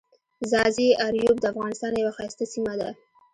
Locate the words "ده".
2.79-2.89